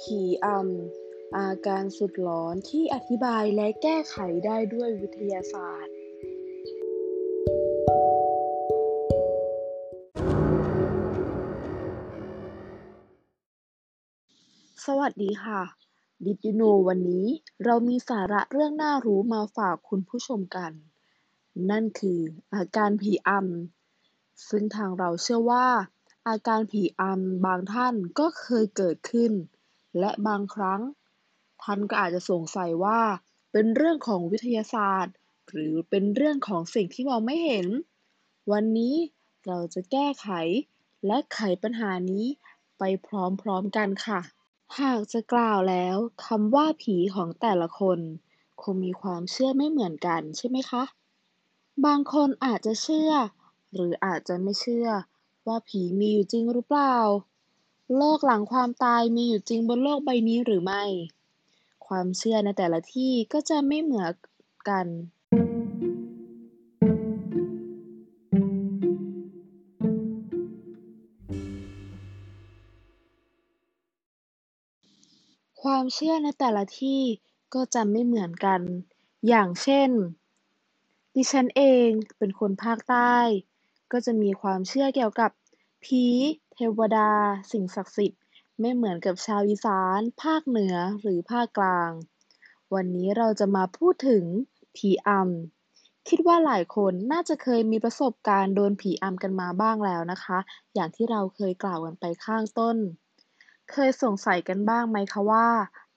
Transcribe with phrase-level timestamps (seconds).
[0.00, 4.16] ผีอำอาการสุดหลอนที่อธิบายและแก้ไข
[4.46, 5.94] ได้ด้วยวิทยาศาสตร์
[14.84, 15.62] สวัสดีค่ะ
[16.24, 17.26] Did you know วันนี้
[17.64, 20.72] เรามีสาระเรื่องน่ารู้มาฝากคุณผู้ชมกัน
[21.70, 22.20] นั่นคือ
[22.54, 25.68] อาการผีอำซึ่งทางเราเชื่อว่า
[26.28, 29.32] อาการผีอำบางท่านก็เคยเกิดขึ้น
[29.98, 30.80] และบางครั้ง
[31.62, 33.00] ท่านก็อาจจะสงสัยว่า
[33.52, 35.14] เป็นเรื่องของวิทยาศาสตร์
[35.50, 37.66] หรือเป็นเรื่องของสิ่งที่มองไม่เห็น
[38.52, 38.94] วันนี้
[39.46, 40.28] เราจะแก้ไข
[41.06, 42.26] และไขปัญหานี้
[42.78, 43.08] ไปพ
[43.46, 44.20] ร้อมๆกันค่ะ
[44.80, 45.96] หากจะกล่าวแล้ว
[46.26, 47.98] คำว่าผีของแต่ละคน
[48.62, 50.84] คงมีความเชื่อไม่เหมือนกันใช่ไหมคะ
[51.86, 53.12] บางคนอาจจะเชื่อ
[53.74, 54.88] หรืออาจจะไม่เชื่อ
[55.46, 56.96] ว่าผีมีอยู่จริงหรือเปล่า
[57.96, 60.84] โลกหลังความตายมีอยู่จริงบนโลกใบนี้หรือไม่
[61.86, 64.12] ความเชื่อในแต่ละที่ก็จะไม่เหมือน
[64.68, 64.86] กัน
[75.62, 77.00] ความเชื่อในแต่ละที่
[77.54, 78.60] ก็จะไม่เหมือนกัน
[79.28, 79.90] อย่างเช่น
[81.14, 81.88] ดิฉันเอง
[82.18, 83.16] เป็นคนภาคใต้
[83.92, 85.30] ก็จะมีความเชื่อเกี่ยวกับ
[85.84, 86.04] ผี
[86.78, 87.10] วดา
[87.52, 88.20] สิ่งศักดิ์สิทธิ์
[88.60, 91.90] ไม่เหมือนกับชาวอีสาน ภาคเหนือ หรือภาคกลาง
[92.74, 94.24] วันนี้เราจะมาพูดถึง
[94.76, 100.38] ผีอำ คิดว่าหลายคนน่าจะเคยมีประสบการณ์โดนผีอำกันมาบ้างแล้วนะคะ
[100.74, 102.76] อย่างที่เราเคยกล่าวกันไปข้างต้น
[103.70, 105.48] เคยสงสัยกันบ้างไหมคะว่า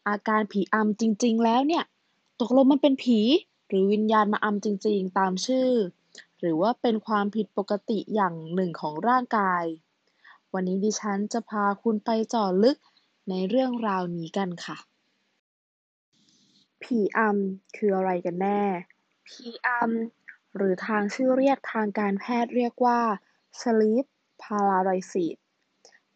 [0.07, 1.83] อาการผีอำจริง ๆ แล้วเนี่ย
[2.41, 3.19] ตกลงมันเป็นผี
[3.67, 5.69] หรือวิญญาณมาอำจริง ๆ ตามชื่อ
[6.39, 9.63] หรือว่าเป็นความผิดปกติอย่างหนึ่งของร่างกาย
[10.53, 12.77] วันนี้ดิฉันจะพาคุณไปเจาะลึก
[13.29, 14.77] ในเรื่องราวนี้กันค่ะ
[16.83, 18.63] ผีอำคืออะไรกันแน่
[19.29, 23.01] ผีอำหรือทางชื่อเรียกทางการแพทย์เรียกว่า
[23.61, 24.05] sleep
[24.41, 25.35] paralysis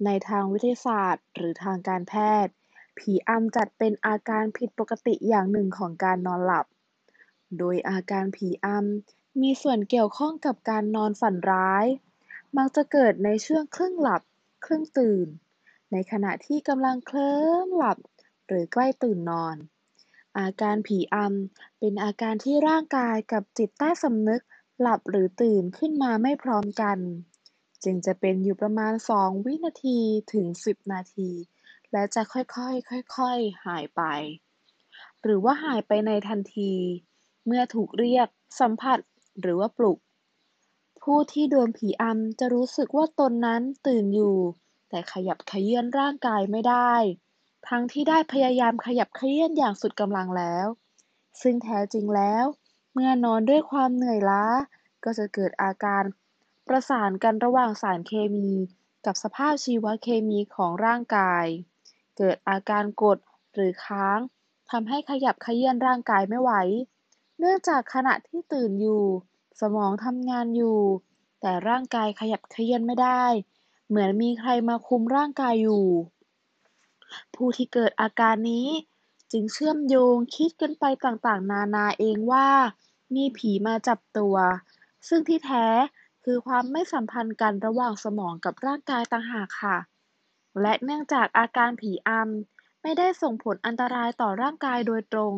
[0.05, 2.13] ในทางวิทยาศาสตร์ หรือทางการแพ
[2.45, 2.53] ทย์
[2.99, 6.65] ผีอำจัดเป็นอาการผิดปกติอย่างหนึ่งของการนอนหลับ
[7.57, 11.85] โดยอาการผีอำมีส่วนเกี่ยวข้องกับการนอนฝันร้าย
[12.55, 14.21] มักจะเกิดในช่วงครึ่งหลับ
[14.65, 15.27] ครึ่งตื่น
[15.91, 17.97] ในขณะที่กำลังเคลิ้มหลับ
[18.47, 19.55] หรือใกล้ตื่นนอน
[20.39, 24.43] อาการผีอำเป็นอาการที่ร่างกายกับจิตใต้สำนึก
[24.81, 26.97] หลับหรือตื่นขึ้นมาไม่พร้อมกัน
[27.83, 29.99] จึงจะเป็นอยู่ประมาณ 2 วินาที
[30.33, 31.29] ถึง 10 นาที
[31.91, 34.01] และจะค่อยๆ ค่อยๆ หายไป
[35.21, 36.73] หรือว่าหายไปในทันที
[37.45, 38.27] เมื่อถูกเรียก
[38.59, 38.99] สัมผัส
[39.41, 39.97] หรือว่าปลุก
[41.11, 44.37] ผู้ที่โดนผีอำจะรู้สึกว่าตนนั้นตื่นอยู่
[44.89, 46.93] แต่ขยับเขยื้อนร่างกายไม่ได้
[47.67, 50.67] ทั้งที่ได้พยายามขยับเขยื้อนอย่างสุดกำลังแล้ว
[51.41, 52.45] ซึ่งแท้จริงแล้ว
[52.93, 54.45] เมื่อนอนด้วยความเหนื่อยล้า
[55.03, 56.03] ก็จะเกิดอาการ
[56.67, 58.49] ประสานกันระหว่างสารเคมี
[59.05, 61.45] กับสภาพชีวเคมีของร่างกาย
[62.17, 63.17] เกิดอาการกด
[63.53, 64.19] หรือค้าง
[64.71, 66.51] ทำให้ขยับเขยื้อนร่างกายไม่ไหว
[67.39, 69.05] เนื่องจากขณะที่ตื่นอยู่
[69.59, 70.79] สมองทำงานอยู่
[71.41, 73.23] แต่ร่างกายขยับเขยื้อนไม่ได้
[73.87, 75.85] เหมือนมีใครมาคุมร่างกายอยู่
[77.35, 78.67] ผู้ที่เกิดอาการนี้
[79.31, 82.47] จึงเชื่อมโยงคิดกันไปต่างๆ นานาเองว่า
[83.15, 84.35] มีผีมาจับตัว
[85.07, 85.65] ซึ่งที่แท้
[86.23, 89.77] คือความไม่สัมพันธ์กันระหว่างสมองกับร่างกายต่างหากค่ะ
[90.61, 95.35] และเนื่องจากอาการผีอำไม่ได้ส่งผลอันตรายต่อร่างกายโดยตรง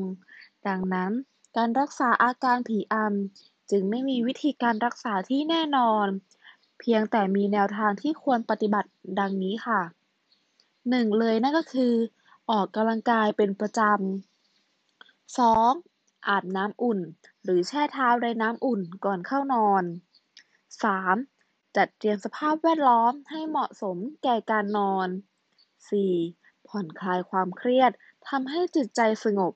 [0.67, 1.11] ดังนั้น
[1.57, 6.07] การรักษาอาการผีอำ จึงไม่มีวิธีการรักษาที่แน่นอน
[6.79, 9.81] เพียงแต่มีแนวทางที่ควรปฏิบัติดังนี้ค่ะ
[10.89, 11.93] หนึ่งเลยนั่นก็คือ
[12.51, 16.27] ออกกำลังกายเป็นประจำ 2.
[16.27, 16.99] อาบน้ำอุ่น
[17.43, 19.83] หรือแช่เท้าในน้ำอุ่นก่อนเข้านอน
[20.99, 21.75] 3.
[21.75, 25.07] จัดเตรียมสภาพแวดล้อมให้เหมาะสมแก่การนอน
[25.87, 26.67] 4.
[26.67, 27.91] ผ่อนคลายความเครียด
[28.27, 29.53] ทำให้จิตใจสงบ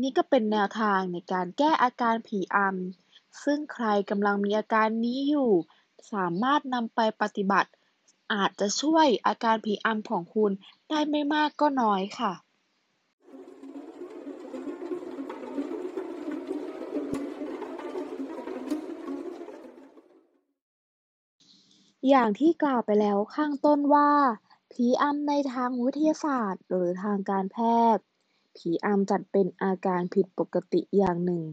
[0.00, 5.50] นี่ก็เป็นแนวทางในการแก้อาการผีอำ ซึ่งใครกำลังมีอาการนี้อยู่
[6.12, 7.70] สามารถนำไปปฏิบัติ
[8.32, 10.52] อาจจะช่วยอาการผีอำของคุณ
[10.88, 12.32] ได้ไม่มากก็น้อยค่ะ
[22.08, 24.10] อย่างที่กล่าวไปแล้วข้างต้นว่า
[24.72, 27.58] ผีอำในทางวิทยาศาสตร์ หรือทางการแพ
[27.96, 28.04] ทย์
[28.56, 31.44] ผีอำจัดเป็นอาการผิดปกติอย่างหนึ่ง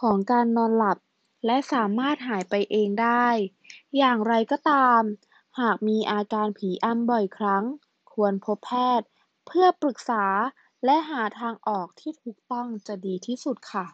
[0.00, 0.98] ของการนอนหลับ
[1.46, 3.26] และสามารถหายไปเองได้
[3.96, 5.02] อย่างไรก็ตาม
[5.60, 7.64] หากมีอาการผีอำบ่อยครั้ง
[8.12, 9.08] ควรพบแพทย์
[9.46, 10.24] เพื่อปรึกษา
[10.84, 13.86] และหาทางออกที่ถูกต้องจะดีที่สุดค่ะ